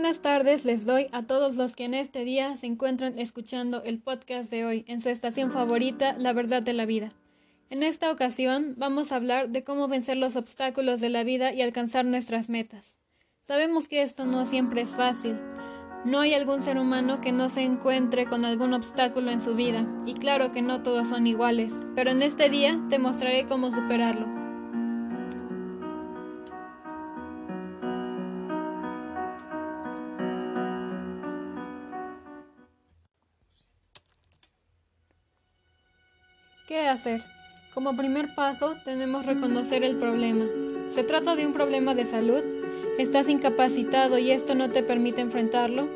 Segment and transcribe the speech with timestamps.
[0.00, 3.98] Buenas tardes les doy a todos los que en este día se encuentran escuchando el
[3.98, 7.10] podcast de hoy en su estación favorita, La Verdad de la Vida.
[7.68, 11.60] En esta ocasión vamos a hablar de cómo vencer los obstáculos de la vida y
[11.60, 12.96] alcanzar nuestras metas.
[13.42, 15.38] Sabemos que esto no siempre es fácil.
[16.06, 19.86] No hay algún ser humano que no se encuentre con algún obstáculo en su vida,
[20.06, 24.39] y claro que no todos son iguales, pero en este día te mostraré cómo superarlo.
[36.70, 37.24] ¿Qué hacer?
[37.74, 40.46] Como primer paso tenemos reconocer el problema.
[40.94, 42.44] ¿Se trata de un problema de salud?
[42.96, 45.88] ¿Estás incapacitado y esto no te permite enfrentarlo?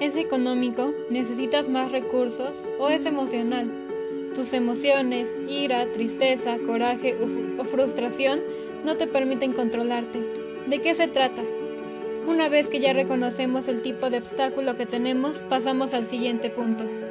[0.00, 0.92] ¿Es económico?
[1.10, 2.66] ¿Necesitas más recursos?
[2.80, 3.70] ¿O es emocional?
[4.34, 7.16] Tus emociones, ira, tristeza, coraje
[7.60, 8.40] o, frustración
[8.84, 10.18] no te permiten controlarte.
[10.66, 11.44] ¿De qué se trata?
[12.26, 17.05] Una vez que ya reconocemos el tipo de obstáculo que tenemos, pasamos al siguiente punto.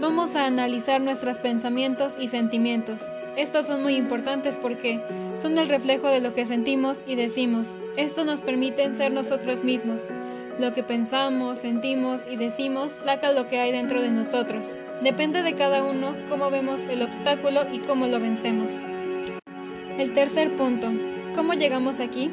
[0.00, 3.02] Vamos a analizar nuestros pensamientos y sentimientos.
[3.36, 4.98] Estos son muy importantes porque
[5.42, 7.66] son el reflejo de lo que sentimos y decimos.
[7.98, 10.00] Esto nos permite ser nosotros mismos.
[10.58, 14.74] Lo que pensamos, sentimos y decimos saca lo que hay dentro de nosotros.
[15.02, 18.70] Depende de cada uno cómo vemos el obstáculo y cómo lo vencemos.
[19.98, 20.88] El tercer punto.
[21.34, 22.30] ¿Cómo llegamos aquí?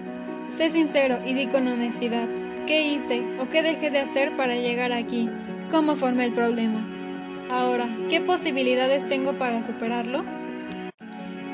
[0.56, 2.30] Sé sincero y di con honestidad.
[2.66, 5.30] ¿Qué hice o qué dejé de hacer para llegar aquí?
[5.70, 6.97] ¿Cómo formé el problema?
[7.50, 10.26] Ahora, ¿qué posibilidades tengo para superarlo?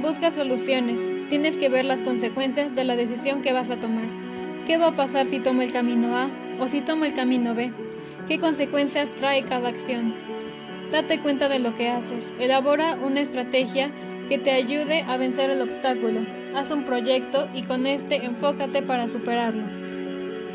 [0.01, 0.99] Busca soluciones.
[1.29, 4.05] Tienes que ver las consecuencias de la decisión que vas a tomar.
[4.65, 7.71] ¿Qué va a pasar si tomo el camino A o si tomo el camino B?
[8.27, 10.15] ¿Qué consecuencias trae cada acción?
[10.91, 12.33] Date cuenta de lo que haces.
[12.39, 13.91] Elabora una estrategia
[14.27, 16.21] que te ayude a vencer el obstáculo.
[16.55, 19.63] Haz un proyecto y con este enfócate para superarlo.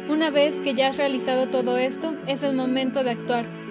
[0.09, 3.68] Una vez que ya has realizado todo esto, es el momento de actuar.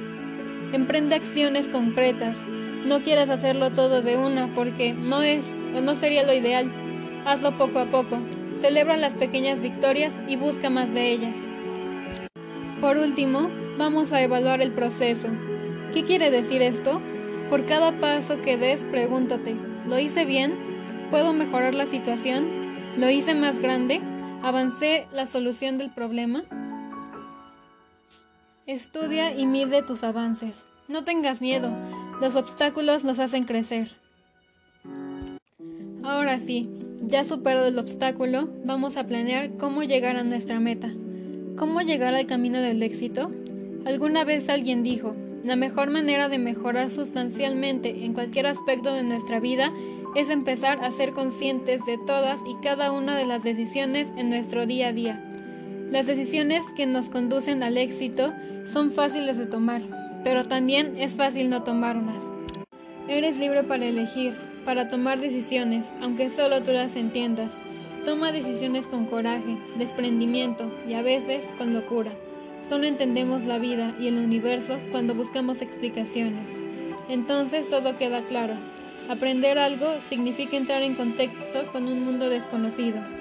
[0.74, 2.38] Emprende acciones concretas.
[2.86, 6.70] No quieras hacerlo todo de una porque no es o no sería lo ideal.
[7.26, 8.20] Hazlo poco a poco.
[8.62, 11.38] Celebra las pequeñas victorias y busca más de ellas.
[12.82, 15.30] Por último, vamos a evaluar el proceso.
[15.94, 17.02] ¿Qué quiere decir esto?
[17.50, 19.56] Por cada paso que des, pregúntate,
[19.88, 20.54] ¿lo hice bien?
[21.10, 22.94] ¿Puedo mejorar la situación?
[22.98, 24.02] ¿Lo hice más grande?
[24.44, 26.44] ¿Avancé la solución del problema?
[28.68, 30.66] Estudia y mide tus avances.
[30.90, 31.72] No tengas miedo,
[32.20, 33.96] los obstáculos nos hacen crecer.
[36.04, 36.70] Ahora sí,
[37.02, 40.92] ya superado el obstáculo, vamos a planear cómo llegar a nuestra meta.
[41.56, 43.32] ¿Cómo llegar al camino del éxito?
[43.86, 49.40] Alguna vez alguien dijo, la mejor manera de mejorar sustancialmente en cualquier aspecto de nuestra
[49.40, 49.72] vida
[50.14, 54.66] es empezar a ser conscientes de todas y cada una de las decisiones en nuestro
[54.66, 55.24] día a día.
[55.92, 58.34] Las decisiones que nos conducen al éxito
[58.74, 59.82] son fáciles de tomar,
[60.22, 62.22] pero también es fácil no tomarlas.
[63.08, 67.54] Eres libre para elegir, para tomar decisiones, aunque solo tú las entiendas.
[68.04, 72.12] Toma decisiones con coraje, desprendimiento y a veces con locura.
[72.68, 76.50] Solo entendemos la vida y el universo cuando buscamos explicaciones.
[77.08, 78.56] Entonces todo queda claro.
[79.10, 83.17] Aprender algo significa entrar en contexto con un mundo desconocido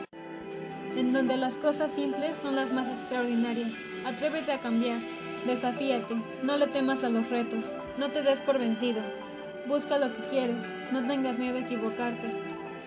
[0.97, 3.71] en donde las cosas simples son las más extraordinarias.
[4.07, 4.99] Atrévete a cambiar,
[5.47, 7.65] desafíate, no le temas a los retos,
[7.99, 9.03] no te des por vencido.
[9.67, 10.57] Busca lo que quieres,
[10.93, 12.29] no tengas miedo a equivocarte.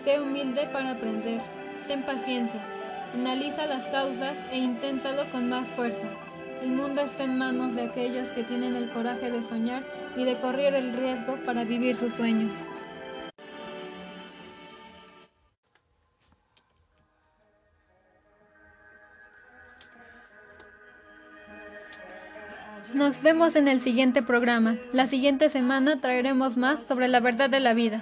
[0.03, 1.41] Sé humilde para aprender,
[1.87, 2.61] ten paciencia,
[3.13, 6.07] analiza las causas e inténtalo con más fuerza.
[6.63, 9.83] El mundo está en manos de aquellos que tienen el coraje de soñar
[10.15, 12.51] y de correr el riesgo para vivir sus sueños.
[22.93, 24.77] Nos vemos en el siguiente programa.
[24.93, 28.01] La siguiente semana traeremos más sobre la verdad de la vida.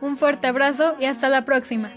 [0.00, 1.90] Un fuerte abrazo y hasta la próxima.